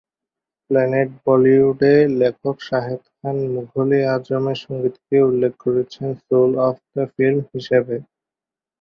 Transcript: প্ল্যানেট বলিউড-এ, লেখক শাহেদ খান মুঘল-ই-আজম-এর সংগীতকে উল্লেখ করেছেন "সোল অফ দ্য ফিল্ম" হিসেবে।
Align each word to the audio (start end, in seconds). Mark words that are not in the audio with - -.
প্ল্যানেট 0.69 1.09
বলিউড-এ, 1.25 1.91
লেখক 2.19 2.57
শাহেদ 2.67 3.01
খান 3.11 3.37
মুঘল-ই-আজম-এর 3.53 4.57
সংগীতকে 4.63 5.15
উল্লেখ 5.29 5.53
করেছেন 5.63 6.07
"সোল 6.23 6.51
অফ 6.67 6.77
দ্য 6.91 7.03
ফিল্ম" 7.13 7.39
হিসেবে। 7.53 7.95